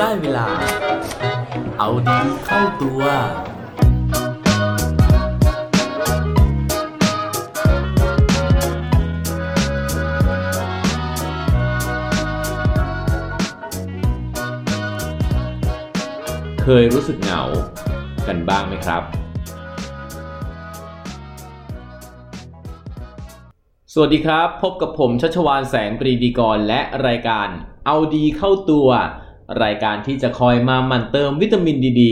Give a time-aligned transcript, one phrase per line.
[0.00, 0.48] ได้เวลา
[1.78, 3.02] เอาดีเข้าตัว
[16.62, 17.42] เคยรู้สึกเหงา
[18.26, 19.02] กันบ้างไหมครับ
[23.92, 27.48] สวัสดีครับ พบกับผมชัชวานแสงปรีดีกรและรายการ
[27.86, 28.88] เอาดีเข้าตัว
[29.62, 32.02] รายการที่จะคอยมาหมั่นเติมวิตามินดีด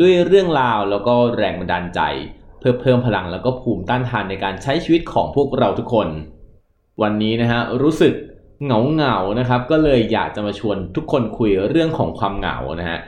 [0.00, 2.00] ด้วยเรื่องราวแล้วก็แรงบันดาลใจ
[2.58, 6.08] เพื่อเพิ่มพลังแล้วก็ภูมิต้านทานในการใช้ชีวิตของพวกเราทุกคน
[7.02, 8.12] วันนี้นะฮะรู้สึก
[8.64, 12.98] เหงาเหงาๆนะครับก็เลยอยากจะมาชวนทุกคนคุยเรื่องของความเหงานะฮะ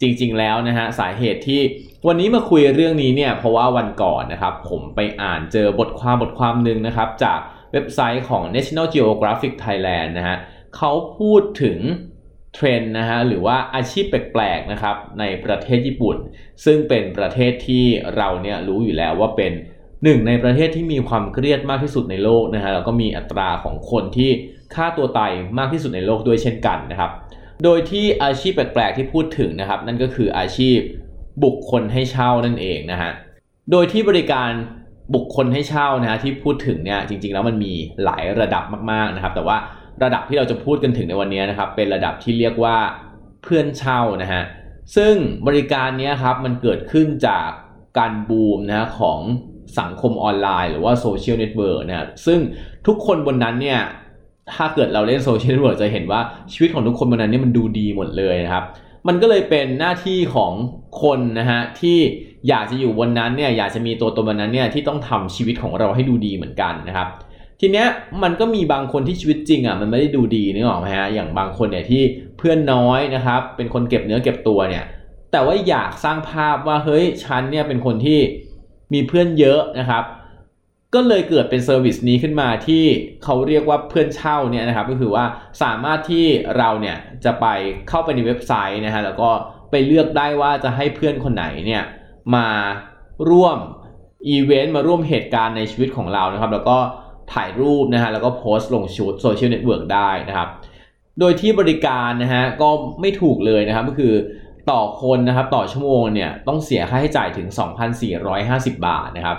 [0.00, 1.60] จริงๆแล้วนะฮะสาเหตุที่
[2.06, 7.38] วันนี้มาคุยเรื่องนี้เนี่ยเพราะว่าวันก่อนนะครับผมไปอ่านเจอบทความบทความหนึ่งนะครับจาก
[7.72, 10.36] เว็บไซต์ของ National Geographic Thailand นะฮะ
[10.76, 11.78] เขาพูดถึง
[12.54, 16.16] เทรนด์นะฮะหรือว่าอาชีพแปลกๆนะครับในประเทศญี่ปุ่น
[16.64, 17.84] ซึ่งเป็นประเทศที่
[18.16, 19.52] เราเนี่ยรู้อยู่แล้วว่าเป็น
[20.04, 24.30] หนึ่งในประเทศที่มีความเครียดมากที่สุดในโลกนะฮะแล้วก็มีอัตราของคนที่
[24.74, 27.10] ฆ่าตัวตายมากที่สุดในโลกด้วยเช่นกันนะครับ
[27.64, 30.78] โดยที่อาชีพแปลกๆที่พูดถึงนะครับ นั่นก็คืออาชีพ
[31.44, 33.10] บุคคลให้เช่านั่นเองนะฮะ
[33.70, 34.50] โดยที่บริการ
[35.14, 37.72] บุคคลให้เช่านะฮะที่พูดถึงเนี่ยจริงๆแล้วมันมี
[38.04, 39.56] หลายระดับมากๆนะครับ แต่ว่า
[40.04, 42.76] ระดับที่เราจะพูดกันถึงในวันนี้นะครับ เป็นระดับที่เรียกว่า
[43.42, 44.42] เพื่อนเช่านะฮะ
[44.96, 45.14] ซึ่ง
[45.46, 47.48] บริการนี้ครับมันเกิดขึ้นจาก
[47.98, 49.18] การบูมนะฮะของ
[49.78, 52.38] สังคมออนไลน์ หรือว่า social network นะฮะซึ่ง
[52.86, 53.80] ทุกคนบนนั้นเนี่ย
[54.54, 56.20] ถ้าเกิดเราเล่น social network จะเห็นว่า
[56.52, 58.64] ชีวิตของทุกคนบนนั้นเนี่ยมันดูดีหมดเลยนะครับ
[59.08, 60.52] มันก็เลยเป็นหน้าที่ของ
[61.02, 61.98] คนนะฮะที่
[62.48, 67.08] อยากจะอยู่บนนั้นเนี่ยอยากจะมีตัวตนบนนั้นเนี่ยที่ต้องทำชีวิตของเราให้ดูดีเหมือนกันนะครับ
[67.60, 67.86] ทีเนี้ย
[68.22, 72.02] มันก็มีบางคนที่ชีวิตจริงอะมันไม่ได้ดูดีนึกออกไหมฮะอย่างบางคนเนี่ยที่
[72.38, 74.84] เพื่อนน้อยนะครับเป็นคนเก็บเนื้อเก็บตัวเนี่ย
[75.32, 78.18] แต่ว่าอยากสร้างภาพว่าเฮ้ยฉันเนี่ยเป็นคนที่
[78.92, 80.04] มีเพื่อนเยอะนะครับ
[80.94, 82.84] ก็เลยเกิดเป็นเซอร์วิสนี้ขึ้นมาที่
[83.24, 85.24] เขาเรียกว่าเพื่อนเช่าเนี่ยนะครับก็คือว่า
[85.62, 86.26] สามารถที่
[86.56, 87.46] เราเนี่ยจะไป
[87.88, 89.30] เข้าไปในเว็บไซต์นะฮะแล้วก็
[89.70, 91.82] ไปเลือกได้ว่าจะให้เพื่อนคนไหนเนี่ย
[92.34, 92.48] มา
[93.30, 93.58] ร่วม
[94.28, 96.78] อีเวนต์มาร่วมเหตุการณ์ในชีวิตของเรานะครับ แล้วก็
[97.34, 100.48] ถ่ายรูปนะฮะแล้วก็โพสต์ลงสู่ social network ได้นะครับ
[101.20, 102.68] โดยที่บริการนะฮะก็
[103.00, 104.14] ไม่ถูกเลยนะครับก็คือ
[104.70, 107.48] ต่อคนนะครับต่อชั่วโมงเนี่ยต้องเสียค่าใช้จ่ายถึง
[108.16, 109.38] 2,450 บาทนะครับ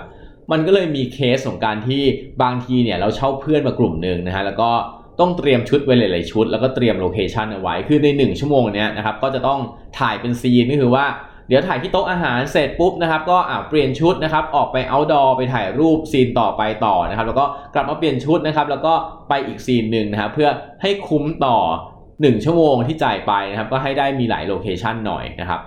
[0.52, 2.04] มันก็เลยมีเคสของการที่
[2.44, 4.72] บางทีเนี่ยเราเช่าเพื่อนมากลุ่มหนึ่งนะฮะแล้วก็
[5.20, 9.60] ต้องเตรียมชุดไว้หลายๆชุด แล้วก็เตรียม location เอาไว้คือใน 1 ชั่วโมงเนี้ยนะครับก็จะต้อง
[10.00, 11.06] ถ่ายเป็น scene ก็คือว่า
[11.52, 18.94] เดี๋ยวถ่ายที่โต๊ะอาหารเสร็จปุ๊บนะครับก็อ่าเปลี่ยนชุดนะครับออกไป outdoor ไปถ่ายรูป scene ต่อไปต่อนะครับแล้วก็กลับมาเปลี่ยนชุดนะครับแล้วก็
[19.30, 20.50] ไปอีก scene หนึ่งนะครับเพื่อ
[20.82, 21.58] ให้คุ้มต่อ
[22.04, 25.62] 1 ชั่วโมงที่จ่ายไปนะครับก็ให้ได้มีหลาย location หน่อยนะครับ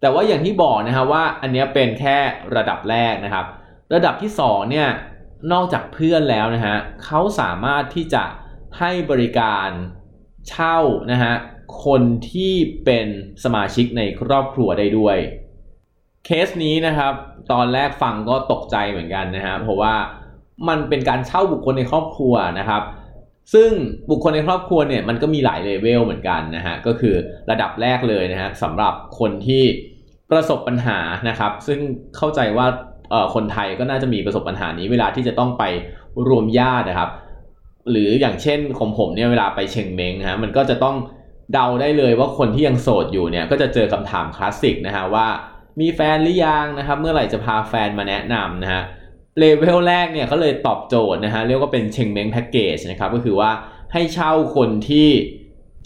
[0.00, 2.16] แต่ว่าอย่างที่บอกนะครับว่าอันนี้เป็นแค่
[2.56, 3.46] ระดับแรกนะครับ
[3.94, 4.88] ระดับที่2เนี่ย
[5.52, 8.24] นอกจากเพื่อนแล้วนะฮะเขาสามารถที่จะ
[8.78, 9.68] ให้บริการ
[10.48, 10.78] เช่า
[11.12, 11.34] นะฮะ
[11.84, 12.52] คนที่
[12.84, 13.06] เป็น
[13.44, 15.16] สมาชิกในครอบครัวได้ด้วย
[16.24, 17.12] เคสนี้นะครับ
[17.52, 19.94] ตอนแรกฟังก็ตกใจเหมือนกันนะฮะเพราะว่า
[20.68, 22.82] มันเป็นการเช่าบุคคลในครอบครัวนะครับ
[23.54, 23.70] ซึ่ง
[24.10, 27.14] บุคคลในครอบครัวเนี่ยมันก็มีหลายเลเวลเหมือนกันนะฮะก็คือ
[27.50, 29.64] ระดับแรกเลยนะฮะสำหรับคนที่
[30.30, 31.80] ประสบปัญหานะครับ ซึ่ง
[32.16, 32.66] เข้าใจว่า
[33.10, 35.64] เออคนไทยก็น่าจะมีประสบปัญหานี้เวลาที่จะต้องไป
[36.28, 37.10] รวมญาตินะครับ
[37.90, 40.96] หรืออย่างเช่นของผมเนี่ยเวลาไปเชงเม้งฮะมันก็จะต้อง
[41.52, 45.26] เดาได้เลยว่าคนที่ยังโสดอยู่เนี่ยก็จะเจอคำถามคลาสสิกนะฮะว่า
[45.80, 48.82] มีแฟนหรือยังนะครับเมื่อไหร่จะพาแฟนมาแนะนำนะฮะ
[49.38, 53.50] เลเวลแรกเนี่ยก็เลยตอบโจทย์นะฮะเรียกว่าเป็นเชงเม้งแพ็กเกจนะครับก็คือว่า
[53.92, 55.08] ให้เช่าคนที่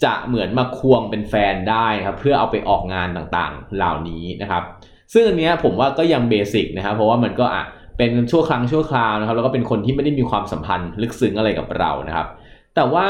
[0.03, 4.63] จะเหมือนมาควงเป็นแฟนได้นะครับเพื่อเอาไปออกงานต่างๆเหล่านี้นะครับ
[5.13, 7.63] ซึ่งอันเนี้ยผมว่าก็ยังเบสิกนะครับเพราะว่ามันก็อะ
[7.97, 12.27] เป็นชั่วครั้งชั่วคราวนะครับแล้วก็เป็นคนที่ไม่ได้มีความสัมพันธ์ลึกซึ้งอะไรกับเรานะครับ
[12.75, 13.07] แต่ว่า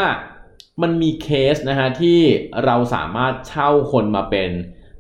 [0.81, 2.19] มันมีเคสนะฮะที่
[2.65, 4.51] เราสามารถเช่าคนมาเป็น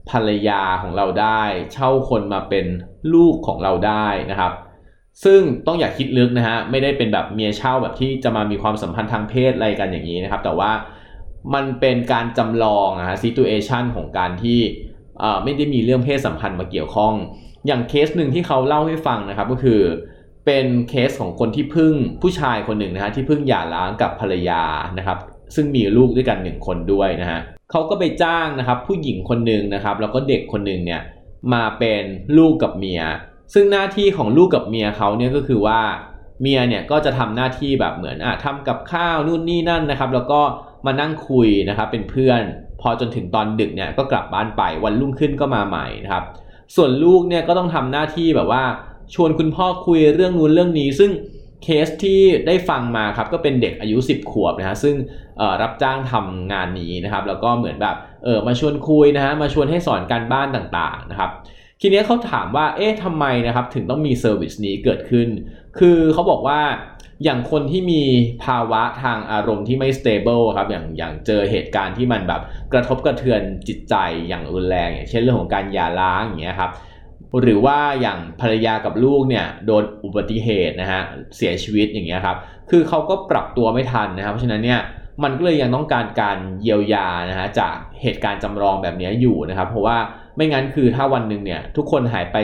[0.09, 1.43] ภรรยาของเราได้
[1.73, 2.65] เช่าคนมาเป็น
[3.13, 4.53] ลูกของเราได้นะครับ
[5.23, 10.71] ซึ่งต้องอย่าคิดลึกนะฮะไม่ได้เป็นแบบเมียเช่าแบบที่จะมามีความสัมพันธ์ทางเพศอะไรกันอย่างนี้นะครับ แต่ว่า
[11.53, 14.59] มันเป็นการจำลองนะฮะซีตูเอชันของการที่
[15.21, 17.13] อ่อไม่ได้มีเรื่องเพศสัมพันธ์มาเกี่ยวข้อง
[17.67, 19.81] อย่างเคสหนึ่งที่เขาเล่าให้ฟังนะครับก็คือ
[20.45, 24.63] เป็นเคสของคนที่พึ่งผู้ชายคนหนึ่งนะฮะที่พิ่งหย่าร้างกับภรรยา
[24.97, 25.17] นะครับ
[25.55, 27.39] ซึ่งมีลูกด้วยกันหนึ่งคนด้วยนะฮะ
[27.71, 31.01] เขาก็ไปจ้างนะครับผู้หญิงคนหนึ่งนะครับแล้วก็เด็กคนหนึ่งเนี่ย
[31.53, 32.03] มาเป็น
[32.37, 33.01] ลูกกับเมีย
[33.53, 35.81] ซึ่งหน้าที่ของลูกกับเมียเขาเนี่ยก็คือว่า
[36.41, 40.41] เมียเนี่ยก็จะทำหน้าที่แบบเหมือนอะทำกับข้าวนู่นนี่นั่นนะครับ แล้วก็
[40.85, 42.41] มานั่งคุยนะครับเป็นเพื่อน
[42.81, 46.23] พอจนถึงตอนดึกเนี่ยก็กลับบ้านไปวันรุ่งขึ้นก็มาใหม่นะครับ
[46.75, 48.63] ส่วนลูกเนี่ยก็ต้องทำหน้าที่แบบว่า
[49.15, 51.11] ชวนคุณพ่อคุยเรื่องนู้นเรื่องนี้ ซึ่ง
[51.63, 54.95] เคสที่ได้ฟังมาครับก็เป็นเด็กอายุ 10 ขวบนะฮะซึ่ง
[55.61, 61.31] รับจ้างทำงานนี้นะครับแล้วก็เหมือนแบบเออมาชวนคุยนะฮะมาชวนให้สอนการบ้านต่างๆนะครับ
[61.81, 65.27] ทีนี้เขาถามว่าเอ๊ะทำไมนะครับถึงต้องมี service นี้เกิดขึ้น
[65.79, 66.61] คือเขาบอกว่า
[67.23, 68.03] อย่างคนที่มี
[68.45, 72.41] ภาวะทางอารมณ์ที่ไม่ stable ครับอย่างอย่างเจอเหตุการณ์ที่มันแบบ
[72.73, 73.95] กระทบกระเทือนจิตใจ
[74.27, 76.71] อย่างรุนแรงอย่างเช่นเรื่องของการหย่าร้างอย่างเงี้ยครับ
[77.39, 81.01] หรือว่าอย่างภรรยากับลูกเนี่ยโดนอุบัติเหตุนะฮะ
[81.37, 82.37] เสียชีวิตอย่างเงี้ยครับ
[82.69, 84.79] คือเขาก็ปรับตัวไม่ทันนะครับเพราะฉะนั้นเนี่ย
[85.23, 89.97] มันก็เลยยังต้องการการเยียวยานะฮะจากเหตุการณ์จำลองแบบนี้อยู่นะครับ เพราะว่า
[90.35, 92.35] ไม่งั้นคือถ้าวันหนึ่งเนี่ยทุกคนหายไป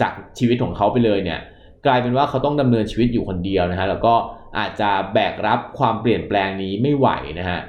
[0.00, 1.40] จากชีวิตของเขาไปเลยเนี่ย
[1.86, 4.14] กลายเป็นว่าเขาต้องดำเนินชีวิตอยู่คนเดียวนะฮะแล้วก็
[4.58, 7.08] อาจจะแบกรับความเปลี่ยนแปลงนี้ไม่ไหว
[7.40, 7.60] นะฮะ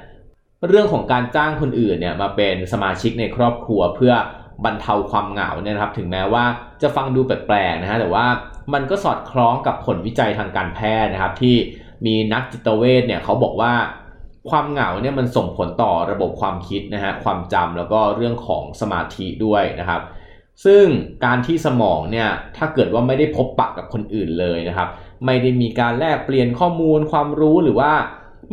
[0.68, 4.12] เรื่องของการจ้างคนอื่นเนี่ยมาเป็นสมาชิกในครอบครัวเพื่อ
[4.64, 6.44] บรรเทาความเหงาเนี่ยนะครับ ถึงแม้ว่า
[6.82, 8.26] จะฟังดูแปลกๆนะฮะแต่ว่า
[8.74, 11.56] มันก็สอดคล้องกับผลวิจัยทางการแพทย์นะครับ ที่
[12.06, 13.72] มีนักจิตเวชเนี่ยเขาบอกว่า
[14.50, 20.02] ความเหงาเนี่ยมันส่งผลต่อระบบความคิดนะฮะความจำแล้วก็เรื่องของสมาธิด้วยนะครับ
[20.64, 20.84] ซึ่ง
[21.24, 24.88] การที่สมองเนี่ยถ้าเกิดว่าไม่ได้พบปะกับคนอื่นเลยนะครับ
[25.26, 27.92] ไม่ได้มีการแลกเปลี่ยนข้อมูลความรู้หรือว่า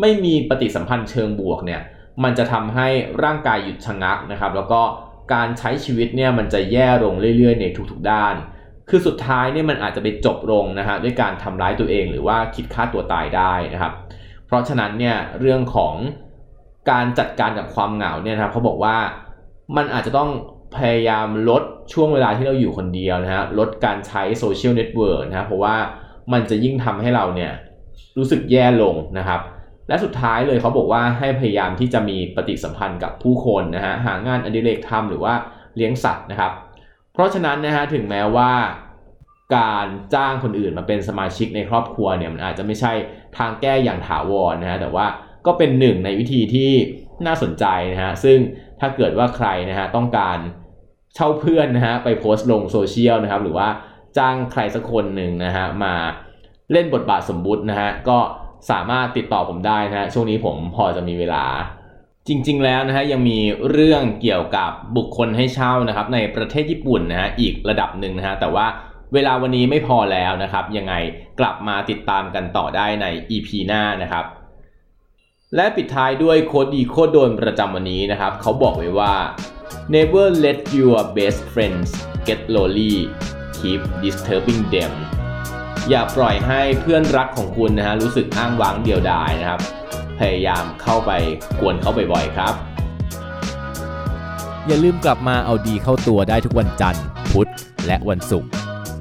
[0.01, 1.81] ไม่มีปฏิสัมพันธ์เชิงบวกเนี่ย
[2.23, 2.87] มันจะทำให้
[3.23, 4.81] ร่างกายหยุดชะงักนะครับ แล้วก็
[5.33, 8.35] การใช้ชีวิตเนี่ยมันจะแย่ลงเรื่อยๆในทุกๆด้าน
[8.89, 13.93] คือสุดท้ายเนี่ยมันอาจจะไปจบลงนะฮะด้วยการทำร้ายตัวเองหรือว่าคิดฆ่าตัวตายได้นะครับ
[14.45, 15.95] เพราะฉะนั้นเนี่ยเรื่องของ
[16.91, 18.97] การจัดการกับความเหงาเนี่ยนะครับเขาบอกว่า
[19.77, 20.29] มันอาจจะต้อง
[20.77, 21.63] พยายามลด
[21.93, 25.75] ช่วงเวลาที่เราอยู่คนเดียวนะฮะลดการใช้ social network นะเพราะว่า
[26.33, 27.51] มันจะยิ่งทำให้เราเนี่ย
[28.17, 29.41] รู้สึกแย่ลงนะครับ
[29.91, 35.33] และสุดท้ายเลยเขาบอกว่าให้พยายามที่จะมีปฏิสัมพันธ์กับผู้คนนะฮะหางานอดิเรกทำหรือว่า
[35.75, 36.51] เลี้ยงสัตว์นะครับ
[37.13, 38.51] เพราะฉะนั้นนะฮะถึงแม้ว่า
[39.57, 42.93] การจ้างคนอื่นมาเป็นสมาชิกในครอบครัวเนี่ยมันอาจจะไม่ใช่
[43.37, 45.05] ทางแก้อย่างถาวรนะฮะแต่ว่า
[45.45, 46.71] ก็เป็นหนึ่งในวิธีที่
[47.25, 48.37] น่าสนใจนะฮะซึ่ง
[48.79, 50.37] ถ้าเกิดว่าใครนะฮะต้องการ
[51.15, 53.67] เช่าเพื่อนนะฮะไปโพสต์ลงโซเชียลนะครับหรือว่า
[54.17, 55.95] จ้างใครสักคนหนึ่งนะฮะมา
[56.71, 58.17] เล่นบทบาทสมมุตินะฮะก็
[58.69, 61.45] สามารถติดต่อผมได้นะฮะช่วงนี้ผมพอจะมีเวลา
[62.27, 63.39] จริง ๆ แล้วนะฮะยังมี
[63.71, 68.67] เรื่องเกี่ยวกับบุคคลให้เช่านะครับ ในประเทศญี่ปุ่นนะฮะอีกระดับหนึ่งนะฮะแต่ว่า
[69.13, 70.93] เวลาวันนี้ไม่พอแล้วนะครับ ยังไง
[71.39, 73.05] กลับมาติดตามกันต่อได้ใน
[73.35, 74.25] EP หน้านะครับ
[75.55, 79.13] และปิดท้ายด้วยโคดดีโคดโดนประจำวันนี้นะครับ เขาบอกไว้ว่า
[79.95, 81.89] never let your best friends
[82.27, 82.95] get lonely
[83.57, 84.93] keep disturbing them
[85.89, 89.61] อย่าปล่อยให้เพื่อนรักของคุณนะฮะรู้สึกอ้างว้างเดียวดายนะครับ
[90.19, 91.11] พยายามเข้าไป
[91.59, 92.53] กวนเขาบ่อยๆครับ
[94.67, 97.49] อย่าลืมกลับมาเอาดีเข้าตัวได้ทุกวันจันทร์ พุธ
[97.85, 98.49] และวันศุกร์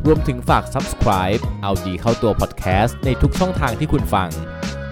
[0.07, 4.29] รวมถึงฝาก subscribe เอาดีเข้าตัว podcast ในทุกช่องทางที่คุณฟัง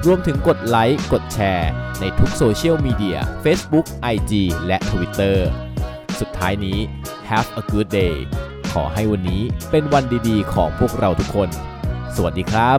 [0.06, 1.70] รวมถึงกดไลค์กดแชร์
[2.00, 4.32] ในทุกโซเชียลมีเดีย Facebook, IG
[4.66, 5.36] และ Twitter
[6.20, 6.78] สุดท้ายนี้
[7.30, 8.14] have a good day
[8.72, 11.48] ขอให้วันนี้เป็นวันดีๆ ของพวกเราทุกคน
[12.16, 12.78] สวัสดีครับ